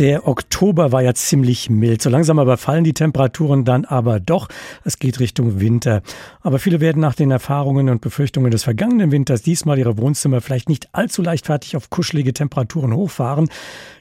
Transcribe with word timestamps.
Der 0.00 0.26
Oktober 0.26 0.92
war 0.92 1.02
ja 1.02 1.12
ziemlich 1.12 1.68
mild. 1.68 2.00
So 2.00 2.08
langsam 2.08 2.38
aber 2.38 2.56
fallen 2.56 2.84
die 2.84 2.94
Temperaturen 2.94 3.66
dann 3.66 3.84
aber 3.84 4.18
doch. 4.18 4.48
Es 4.82 4.98
geht 4.98 5.20
Richtung 5.20 5.60
Winter. 5.60 6.00
Aber 6.40 6.58
viele 6.58 6.80
werden 6.80 7.02
nach 7.02 7.14
den 7.14 7.30
Erfahrungen 7.30 7.90
und 7.90 8.00
Befürchtungen 8.00 8.50
des 8.50 8.64
vergangenen 8.64 9.12
Winters 9.12 9.42
diesmal 9.42 9.78
ihre 9.78 9.98
Wohnzimmer 9.98 10.40
vielleicht 10.40 10.70
nicht 10.70 10.88
allzu 10.92 11.20
leichtfertig 11.20 11.76
auf 11.76 11.90
kuschelige 11.90 12.32
Temperaturen 12.32 12.94
hochfahren. 12.94 13.50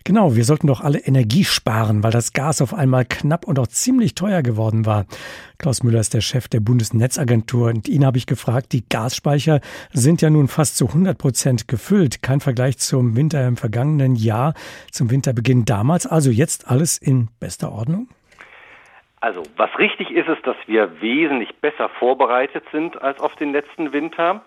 Genau, 0.05 0.37
wir 0.37 0.45
sollten 0.45 0.67
doch 0.67 0.79
alle 0.79 0.99
Energie 0.99 1.43
sparen, 1.43 2.01
weil 2.01 2.11
das 2.11 2.31
Gas 2.31 2.61
auf 2.61 2.73
einmal 2.73 3.03
knapp 3.03 3.45
und 3.45 3.59
auch 3.59 3.67
ziemlich 3.67 4.15
teuer 4.15 4.41
geworden 4.41 4.85
war. 4.85 5.05
Klaus 5.57 5.83
Müller 5.83 5.99
ist 5.99 6.13
der 6.13 6.21
Chef 6.21 6.47
der 6.47 6.61
Bundesnetzagentur 6.61 7.67
und 7.67 7.89
ihn 7.89 8.05
habe 8.05 8.17
ich 8.17 8.25
gefragt, 8.25 8.71
die 8.71 8.87
Gasspeicher 8.87 9.59
sind 9.91 10.21
ja 10.21 10.29
nun 10.29 10.47
fast 10.47 10.77
zu 10.77 10.87
100 10.87 11.17
Prozent 11.17 11.67
gefüllt. 11.67 12.21
Kein 12.21 12.39
Vergleich 12.39 12.77
zum 12.77 13.17
Winter 13.17 13.45
im 13.45 13.57
vergangenen 13.57 14.15
Jahr, 14.15 14.53
zum 14.89 15.11
Winterbeginn 15.11 15.65
damals. 15.65 15.88
Also 15.89 16.31
jetzt 16.31 16.69
alles 16.69 16.97
in 16.97 17.29
bester 17.39 17.71
Ordnung? 17.71 18.09
Also 19.21 19.43
was 19.57 19.77
richtig 19.77 20.11
ist, 20.11 20.29
ist, 20.29 20.45
dass 20.47 20.55
wir 20.65 21.01
wesentlich 21.01 21.55
besser 21.57 21.89
vorbereitet 21.89 22.63
sind 22.71 23.01
als 23.01 23.19
auf 23.19 23.35
den 23.35 23.51
letzten 23.51 23.91
Winter. 23.91 24.41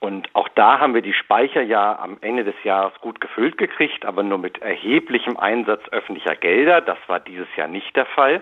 Und 0.00 0.28
auch 0.34 0.48
da 0.54 0.78
haben 0.78 0.94
wir 0.94 1.02
die 1.02 1.12
Speicher 1.12 1.60
ja 1.60 1.98
am 1.98 2.18
Ende 2.20 2.44
des 2.44 2.54
Jahres 2.62 2.94
gut 3.00 3.20
gefüllt 3.20 3.58
gekriegt, 3.58 4.04
aber 4.04 4.22
nur 4.22 4.38
mit 4.38 4.62
erheblichem 4.62 5.36
Einsatz 5.36 5.82
öffentlicher 5.90 6.36
Gelder. 6.36 6.80
Das 6.80 6.98
war 7.08 7.20
dieses 7.20 7.48
Jahr 7.56 7.68
nicht 7.68 7.94
der 7.96 8.06
Fall. 8.06 8.40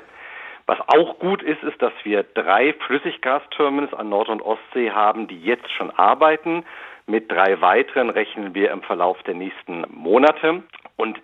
Was 0.66 0.78
auch 0.88 1.18
gut 1.18 1.42
ist, 1.42 1.62
ist, 1.62 1.80
dass 1.80 1.92
wir 2.02 2.24
drei 2.24 2.74
Flüssiggasterminals 2.86 3.94
an 3.94 4.08
Nord- 4.08 4.28
und 4.28 4.42
Ostsee 4.42 4.90
haben, 4.90 5.28
die 5.28 5.40
jetzt 5.40 5.70
schon 5.70 5.90
arbeiten. 5.90 6.64
Mit 7.06 7.30
drei 7.30 7.60
weiteren 7.60 8.10
rechnen 8.10 8.52
wir 8.54 8.72
im 8.72 8.82
Verlauf 8.82 9.22
der 9.22 9.34
nächsten 9.34 9.86
Monate. 9.90 10.64
Und 10.96 11.18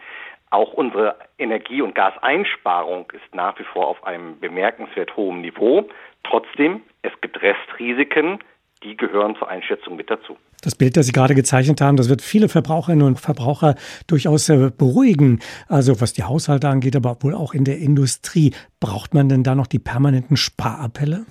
auch 0.52 0.72
unsere 0.72 1.16
Energie- 1.38 1.82
und 1.82 1.94
Gaseinsparung 1.94 3.10
ist 3.12 3.34
nach 3.34 3.58
wie 3.58 3.64
vor 3.64 3.88
auf 3.88 4.04
einem 4.04 4.38
bemerkenswert 4.38 5.16
hohen 5.16 5.40
Niveau. 5.40 5.88
Trotzdem, 6.24 6.82
es 7.02 7.12
gibt 7.20 7.40
Restrisiken, 7.42 8.38
die 8.82 8.96
gehören 8.96 9.36
zur 9.36 9.48
Einschätzung 9.48 9.96
mit 9.96 10.10
dazu. 10.10 10.36
Das 10.62 10.76
Bild, 10.76 10.96
das 10.96 11.06
Sie 11.06 11.12
gerade 11.12 11.34
gezeichnet 11.34 11.80
haben, 11.80 11.96
das 11.96 12.08
wird 12.08 12.22
viele 12.22 12.48
Verbraucherinnen 12.48 13.06
und 13.06 13.18
Verbraucher 13.18 13.74
durchaus 14.06 14.48
äh, 14.48 14.70
beruhigen. 14.76 15.40
Also 15.68 16.00
was 16.00 16.12
die 16.12 16.22
Haushalte 16.22 16.68
angeht, 16.68 16.94
aber 16.94 17.16
wohl 17.20 17.34
auch 17.34 17.54
in 17.54 17.64
der 17.64 17.78
Industrie. 17.78 18.54
Braucht 18.78 19.14
man 19.14 19.28
denn 19.28 19.42
da 19.42 19.54
noch 19.54 19.66
die 19.66 19.78
permanenten 19.78 20.36
Sparappelle? 20.36 21.24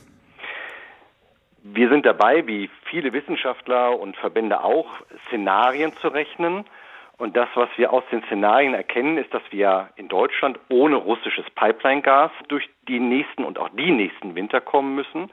Wir 1.63 1.89
sind 1.89 2.05
dabei, 2.05 2.45
wie 2.47 2.69
viele 2.89 3.13
Wissenschaftler 3.13 3.97
und 3.97 4.17
Verbände 4.17 4.61
auch, 4.61 4.87
Szenarien 5.27 5.93
zu 6.01 6.09
rechnen. 6.09 6.65
Und 7.21 7.37
das, 7.37 7.49
was 7.53 7.69
wir 7.75 7.93
aus 7.93 8.03
den 8.11 8.23
Szenarien 8.23 8.73
erkennen, 8.73 9.15
ist, 9.19 9.31
dass 9.31 9.43
wir 9.51 9.89
in 9.95 10.07
Deutschland 10.07 10.57
ohne 10.69 10.95
russisches 10.95 11.45
Pipeline-Gas 11.51 12.31
durch 12.47 12.67
die 12.87 12.99
nächsten 12.99 13.43
und 13.43 13.59
auch 13.59 13.69
die 13.69 13.91
nächsten 13.91 14.33
Winter 14.33 14.59
kommen 14.59 14.95
müssen. 14.95 15.29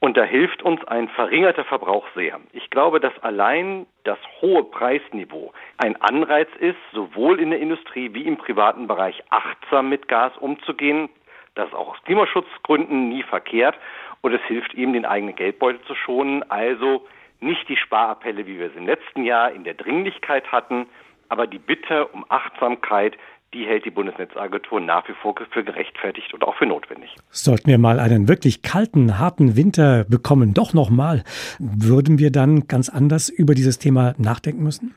Und 0.00 0.16
da 0.16 0.22
hilft 0.22 0.62
uns 0.62 0.82
ein 0.86 1.10
verringerter 1.10 1.64
Verbrauch 1.64 2.06
sehr. 2.14 2.40
Ich 2.54 2.70
glaube, 2.70 2.98
dass 2.98 3.12
allein 3.22 3.84
das 4.04 4.16
hohe 4.40 4.64
Preisniveau 4.64 5.52
ein 5.76 6.00
Anreiz 6.00 6.48
ist, 6.60 6.78
sowohl 6.92 7.40
in 7.40 7.50
der 7.50 7.60
Industrie 7.60 8.14
wie 8.14 8.22
im 8.22 8.38
privaten 8.38 8.86
Bereich 8.86 9.22
achtsam 9.28 9.90
mit 9.90 10.08
Gas 10.08 10.32
umzugehen. 10.38 11.10
Das 11.54 11.68
ist 11.68 11.74
auch 11.74 11.90
aus 11.90 12.02
Klimaschutzgründen 12.06 13.10
nie 13.10 13.22
verkehrt. 13.22 13.76
Und 14.22 14.32
es 14.32 14.42
hilft 14.44 14.72
eben, 14.72 14.94
den 14.94 15.04
eigenen 15.04 15.36
Geldbeutel 15.36 15.82
zu 15.82 15.94
schonen. 15.94 16.42
Also 16.50 17.06
nicht 17.40 17.68
die 17.68 17.76
Sparappelle, 17.76 18.46
wie 18.46 18.58
wir 18.58 18.68
es 18.68 18.76
im 18.76 18.86
letzten 18.86 19.24
Jahr 19.24 19.52
in 19.52 19.64
der 19.64 19.74
Dringlichkeit 19.74 20.50
hatten, 20.50 20.86
aber 21.28 21.46
die 21.46 21.58
Bitte 21.58 22.06
um 22.06 22.24
Achtsamkeit, 22.28 23.16
die 23.54 23.64
hält 23.64 23.84
die 23.84 23.90
Bundesnetzagentur 23.90 24.80
nach 24.80 25.08
wie 25.08 25.14
vor 25.14 25.34
für 25.50 25.64
gerechtfertigt 25.64 26.34
und 26.34 26.44
auch 26.44 26.54
für 26.56 26.66
notwendig. 26.66 27.14
Sollten 27.30 27.70
wir 27.70 27.78
mal 27.78 27.98
einen 27.98 28.28
wirklich 28.28 28.62
kalten, 28.62 29.18
harten 29.18 29.56
Winter 29.56 30.04
bekommen, 30.04 30.52
doch 30.52 30.74
nochmal, 30.74 31.24
würden 31.58 32.18
wir 32.18 32.30
dann 32.30 32.68
ganz 32.68 32.88
anders 32.88 33.30
über 33.30 33.54
dieses 33.54 33.78
Thema 33.78 34.14
nachdenken 34.18 34.62
müssen? 34.62 34.94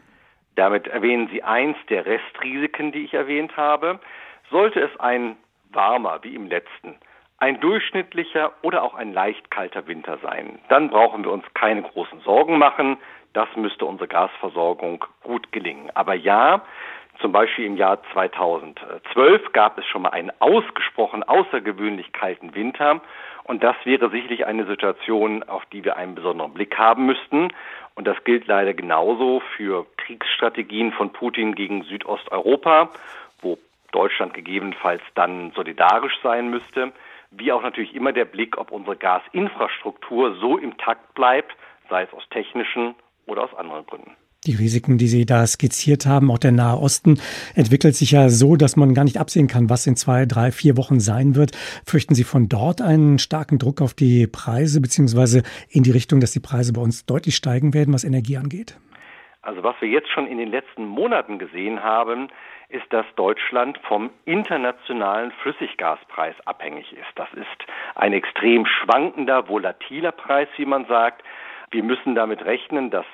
Damit 0.56 0.88
erwähnen 0.88 1.30
Sie 1.31 1.44
eins 1.44 1.78
der 1.90 2.06
Restrisiken, 2.06 2.91
die 2.91 3.06
ich 3.06 3.14
erwähnt 3.14 3.56
habe. 3.56 4.00
Sollte 4.50 4.81
es 4.81 5.00
ein 5.00 5.38
warmer 5.72 6.20
wie 6.24 6.36
im 6.36 6.47
letzten, 6.47 6.96
ein 7.38 7.59
durchschnittlicher 7.62 8.52
oder 8.62 8.84
auch 8.84 8.94
ein 8.94 9.14
leicht 9.14 9.50
kalter 9.50 9.88
Winter 9.88 10.20
sein, 10.22 10.59
dann 10.70 10.90
brauchen 10.90 11.24
wir 11.24 11.31
uns 11.31 11.46
keine 11.53 11.81
großen 11.81 12.20
Sorgen 12.22 12.58
machen. 12.58 12.97
Das 13.34 13.47
müsste 13.56 13.86
unsere 13.86 14.08
Gasversorgung 14.08 15.06
gut 15.24 15.52
gelingen. 15.52 15.90
Aber 15.94 16.14
ja, 16.14 16.64
zum 17.19 17.31
Beispiel 17.31 17.66
im 17.66 17.78
Jahr 17.78 18.02
2012 18.14 19.53
gab 19.53 19.78
es 19.78 19.86
schon 19.86 20.02
mal 20.02 20.09
einen 20.09 20.31
ausgesprochen 20.40 21.24
außergewöhnlich 21.24 22.12
kalten 22.14 22.56
Winter. 22.56 23.02
Und 23.44 23.64
das 23.64 23.75
wäre 23.84 24.09
sicherlich 24.09 24.46
eine 24.46 24.66
Situation, 24.66 25.44
auf 25.44 25.66
die 25.68 25.84
wir 25.84 25.97
einen 25.97 26.16
besonderen 26.16 26.53
Blick 26.53 26.78
haben 26.78 27.06
müssten. 27.06 27.50
Und 27.96 28.08
das 28.08 28.22
gilt 28.24 28.47
leider 28.47 28.74
genauso 28.74 29.41
für 29.56 29.86
Kriegsstrategien 29.97 30.91
von 30.94 31.12
Putin 31.12 31.56
gegen 31.56 31.84
Südosteuropa, 31.84 32.90
wo 33.41 33.58
Deutschland 33.91 34.34
gegebenenfalls 34.34 35.02
dann 35.16 35.52
solidarisch 35.52 36.18
sein 36.24 36.50
müsste, 36.50 36.91
wie 37.30 37.52
auch 37.52 37.62
natürlich 37.62 37.96
immer 37.96 38.14
der 38.14 38.25
Blick, 38.25 38.58
ob 38.58 38.72
unsere 38.72 38.96
Gasinfrastruktur 38.96 40.36
so 40.36 40.58
im 40.58 40.78
Takt 40.78 41.14
bleibt, 41.14 41.56
sei 41.90 42.03
es 42.03 42.14
aus 42.14 42.28
technischen 42.30 42.96
oder 43.26 43.44
aus 43.44 43.54
anderen 43.54 43.86
Gründen. 43.86 44.12
Die 44.48 44.56
Risiken, 44.56 44.98
die 44.98 45.06
Sie 45.06 45.28
da 45.28 45.46
skizziert 45.46 46.08
haben, 46.08 46.32
auch 46.32 46.40
der 46.40 46.52
Nahe 46.52 46.80
Osten, 46.80 47.22
entwickelt 47.54 47.96
sich 47.96 48.09
ja 48.09 48.30
so, 48.30 48.56
dass 48.56 48.76
man 48.76 48.96
gar 48.96 49.04
nicht 49.04 49.20
absehen 49.20 49.48
kann, 49.48 49.70
was 49.70 49.86
in 49.86 49.96
zwei, 49.96 50.26
drei, 50.26 50.52
vier 50.52 50.78
Wochen 50.78 51.00
sein 51.00 51.36
wird. 51.36 51.52
Fürchten 51.86 52.16
Sie 52.16 52.24
von 52.24 52.50
dort 52.50 52.82
einen 52.82 53.20
starken 53.20 53.59
Druck 53.59 53.82
auf 53.84 53.94
die 53.94 54.26
Preise, 54.26 54.82
beziehungsweise 54.82 55.44
in 55.70 55.84
die 55.84 55.92
Richtung, 55.92 56.22
dass 56.22 56.32
die 56.32 56.40
Preise 56.40 56.74
bei 56.74 56.82
uns 56.82 57.06
deutlich 57.06 57.36
steigen 57.36 57.76
werden, 57.76 57.94
was 57.94 58.04
Energie 58.04 58.38
angeht? 58.38 58.80
Also 59.44 59.64
was 59.64 59.76
wir 59.80 59.90
jetzt 59.90 60.09
schon 60.09 60.26
in 60.26 60.40
den 60.40 60.50
letzten 60.50 60.86
Monaten 60.86 61.38
gesehen 61.38 61.84
haben, 61.84 62.30
ist, 62.70 62.92
dass 62.92 63.06
Deutschland 63.16 63.78
vom 63.88 64.09
internationalen 64.26 65.32
Flüssiggaspreis 65.44 66.36
abhängig 66.46 66.92
ist. 66.94 67.12
Das 67.16 67.32
ist 67.34 67.46
ein 67.94 68.14
extrem 68.14 68.66
schwankender, 68.66 69.48
volatiler 69.48 70.14
Preis, 70.14 70.48
wie 70.58 70.66
man 70.66 70.86
sagt. 70.86 71.24
Wir 71.72 71.84
müssen 71.84 72.16
damit 72.16 72.44
rechnen, 72.44 72.92
dass 72.92 73.06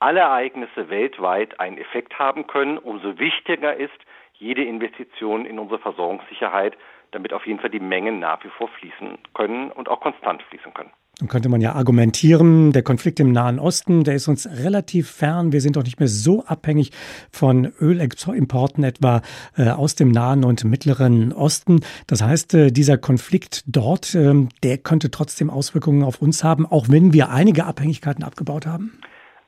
alle 0.00 0.20
Ereignisse 0.20 0.88
weltweit 0.88 1.60
einen 1.60 1.78
Effekt 1.78 2.18
haben 2.18 2.46
können, 2.46 2.78
umso 2.78 3.18
wichtiger 3.18 3.76
ist 3.76 3.98
jede 4.34 4.64
Investition 4.64 5.46
in 5.46 5.58
unsere 5.58 5.78
Versorgungssicherheit, 5.78 6.76
damit 7.12 7.32
auf 7.32 7.46
jeden 7.46 7.60
Fall 7.60 7.70
die 7.70 7.80
Mengen 7.80 8.18
nach 8.18 8.42
wie 8.42 8.48
vor 8.48 8.68
fließen 8.68 9.18
können 9.34 9.70
und 9.70 9.88
auch 9.88 10.00
konstant 10.00 10.42
fließen 10.44 10.74
können. 10.74 10.90
Dann 11.20 11.28
könnte 11.28 11.50
man 11.50 11.60
ja 11.60 11.74
argumentieren, 11.74 12.72
der 12.72 12.82
Konflikt 12.82 13.20
im 13.20 13.30
Nahen 13.30 13.58
Osten, 13.58 14.04
der 14.04 14.14
ist 14.14 14.26
uns 14.26 14.48
relativ 14.64 15.10
fern. 15.10 15.52
Wir 15.52 15.60
sind 15.60 15.76
doch 15.76 15.84
nicht 15.84 16.00
mehr 16.00 16.08
so 16.08 16.44
abhängig 16.46 16.92
von 17.30 17.72
Ölimporten 17.80 18.84
etwa 18.84 19.20
äh, 19.56 19.68
aus 19.68 19.94
dem 19.94 20.10
Nahen 20.10 20.44
und 20.44 20.64
Mittleren 20.64 21.34
Osten. 21.34 21.80
Das 22.06 22.22
heißt, 22.22 22.54
äh, 22.54 22.70
dieser 22.70 22.96
Konflikt 22.96 23.64
dort, 23.66 24.14
äh, 24.14 24.32
der 24.62 24.78
könnte 24.78 25.10
trotzdem 25.10 25.50
Auswirkungen 25.50 26.04
auf 26.04 26.22
uns 26.22 26.42
haben, 26.42 26.64
auch 26.64 26.86
wenn 26.88 27.12
wir 27.12 27.30
einige 27.30 27.66
Abhängigkeiten 27.66 28.24
abgebaut 28.24 28.66
haben. 28.66 28.98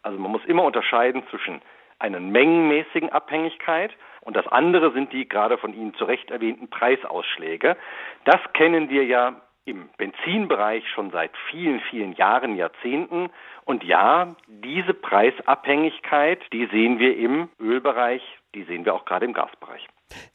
Also 0.02 0.18
man 0.18 0.30
muss 0.30 0.44
immer 0.46 0.64
unterscheiden 0.64 1.22
zwischen 1.30 1.62
einer 1.98 2.20
mengenmäßigen 2.20 3.08
Abhängigkeit 3.10 3.92
und 4.20 4.36
das 4.36 4.46
andere 4.46 4.92
sind 4.92 5.12
die 5.12 5.28
gerade 5.28 5.56
von 5.56 5.72
Ihnen 5.72 5.94
zu 5.94 6.04
Recht 6.04 6.30
erwähnten 6.30 6.68
Preisausschläge. 6.68 7.76
Das 8.24 8.40
kennen 8.52 8.90
wir 8.90 9.04
ja 9.04 9.40
im 9.64 9.88
Benzinbereich 9.96 10.88
schon 10.88 11.10
seit 11.10 11.30
vielen, 11.50 11.80
vielen 11.80 12.14
Jahren, 12.14 12.56
Jahrzehnten. 12.56 13.30
Und 13.64 13.84
ja, 13.84 14.34
diese 14.48 14.94
Preisabhängigkeit, 14.94 16.40
die 16.52 16.66
sehen 16.66 16.98
wir 16.98 17.16
im 17.16 17.48
Ölbereich, 17.60 18.22
die 18.54 18.64
sehen 18.64 18.84
wir 18.84 18.94
auch 18.94 19.04
gerade 19.04 19.24
im 19.24 19.34
Gasbereich. 19.34 19.86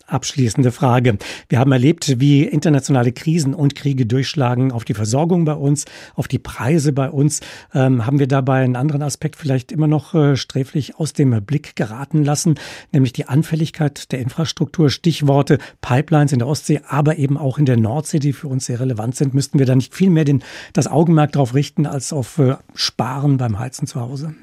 Abschließende 0.07 0.71
Frage. 0.71 1.17
Wir 1.49 1.59
haben 1.59 1.73
erlebt, 1.73 2.21
wie 2.21 2.43
internationale 2.43 3.11
Krisen 3.11 3.53
und 3.53 3.75
Kriege 3.75 4.05
durchschlagen 4.05 4.71
auf 4.71 4.85
die 4.85 4.93
Versorgung 4.93 5.43
bei 5.43 5.53
uns, 5.53 5.83
auf 6.15 6.29
die 6.29 6.39
Preise 6.39 6.93
bei 6.93 7.09
uns. 7.09 7.41
Ähm, 7.73 8.05
haben 8.05 8.17
wir 8.17 8.27
dabei 8.27 8.63
einen 8.63 8.77
anderen 8.77 9.01
Aspekt 9.01 9.35
vielleicht 9.35 9.73
immer 9.73 9.87
noch 9.87 10.13
äh, 10.13 10.37
sträflich 10.37 10.95
aus 10.95 11.11
dem 11.11 11.45
Blick 11.45 11.75
geraten 11.75 12.23
lassen, 12.23 12.55
nämlich 12.93 13.11
die 13.11 13.25
Anfälligkeit 13.25 14.13
der 14.13 14.19
Infrastruktur. 14.19 14.89
Stichworte 14.89 15.57
Pipelines 15.81 16.31
in 16.31 16.39
der 16.39 16.47
Ostsee, 16.47 16.79
aber 16.87 17.17
eben 17.17 17.37
auch 17.37 17.57
in 17.57 17.65
der 17.65 17.77
Nordsee, 17.77 18.19
die 18.19 18.31
für 18.31 18.47
uns 18.47 18.65
sehr 18.65 18.79
relevant 18.79 19.17
sind. 19.17 19.33
Müssten 19.33 19.59
wir 19.59 19.65
da 19.65 19.75
nicht 19.75 19.93
viel 19.93 20.09
mehr 20.09 20.23
den, 20.23 20.41
das 20.71 20.87
Augenmerk 20.87 21.33
darauf 21.33 21.53
richten, 21.53 21.85
als 21.85 22.13
auf 22.13 22.39
äh, 22.39 22.55
Sparen 22.75 23.35
beim 23.35 23.59
Heizen 23.59 23.87
zu 23.87 23.99
Hause? 23.99 24.35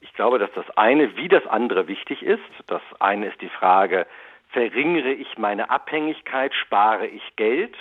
Ich 0.00 0.12
glaube, 0.14 0.40
dass 0.40 0.50
das 0.56 0.66
eine 0.76 1.16
wie 1.16 1.28
das 1.28 1.46
andere 1.46 1.86
wichtig 1.86 2.22
ist. 2.22 2.42
Das 2.66 2.82
eine 2.98 3.28
ist 3.28 3.40
die 3.40 3.48
Frage, 3.48 4.06
verringere 4.52 5.12
ich 5.12 5.38
meine 5.38 5.70
Abhängigkeit, 5.70 6.54
spare 6.54 7.06
ich 7.06 7.36
Geld. 7.36 7.76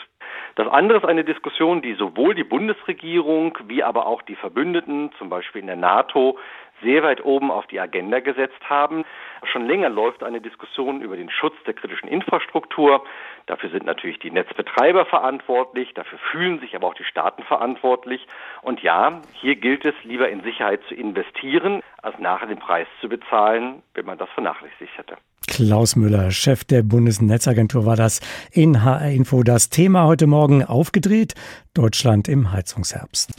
Das 0.56 0.68
andere 0.68 1.00
ist 1.00 1.06
eine 1.06 1.24
Diskussion, 1.24 1.82
die 1.82 1.94
sowohl 1.94 2.36
die 2.36 2.44
Bundesregierung 2.44 3.58
wie 3.68 3.84
aber 3.84 4.06
auch 4.06 4.22
die 4.22 4.36
Verbündeten, 4.36 5.12
zum 5.18 5.30
Beispiel 5.30 5.62
in 5.62 5.68
der 5.68 5.76
NATO, 5.76 6.38
sehr 6.82 7.04
weit 7.04 7.24
oben 7.24 7.52
auf 7.52 7.68
die 7.68 7.80
Agenda 7.80 8.20
gesetzt 8.20 8.70
haben. 8.70 9.06
Schon 9.44 9.68
länger 9.68 9.90
läuft 9.90 10.24
eine 10.24 10.42
Diskussion 10.42 11.02
über 11.02 11.16
den 11.16 11.30
Schutz 11.30 11.56
der 11.66 11.74
kritischen 11.74 12.10
Infrastruktur. 12.10 13.04
Dafür 13.46 13.70
sind 13.70 13.86
natürlich 13.86 14.20
die 14.20 14.32
Netzbetreiber 14.32 15.06
verantwortlich, 15.06 15.94
dafür 15.94 16.18
fühlen 16.32 16.60
sich 16.60 16.76
aber 16.76 16.88
auch 16.88 16.96
die 16.96 17.04
Staaten 17.04 17.44
verantwortlich. 17.44 18.26
Und 18.62 18.82
ja, 18.82 19.22
hier 19.34 19.56
gilt 19.56 19.86
es, 19.86 19.96
lieber 20.04 20.30
in 20.30 20.42
Sicherheit 20.42 20.82
zu 20.88 20.96
investieren, 20.96 21.82
als 22.02 22.18
nachher 22.20 22.48
den 22.48 22.60
Preis 22.60 22.88
zu 23.00 23.10
bezahlen, 23.10 23.84
wenn 23.94 24.06
man 24.06 24.18
das 24.18 24.30
vernachlässigt 24.30 24.98
hätte. 24.98 25.18
Klaus 25.64 25.96
Müller, 25.96 26.32
Chef 26.32 26.64
der 26.64 26.82
Bundesnetzagentur, 26.82 27.86
war 27.86 27.96
das 27.96 28.20
in 28.50 28.84
HR 28.84 29.12
Info. 29.12 29.44
Das 29.44 29.70
Thema 29.70 30.06
heute 30.06 30.26
Morgen 30.26 30.64
aufgedreht. 30.64 31.36
Deutschland 31.76 32.28
im 32.28 32.52
Heizungsherbst. 32.52 33.30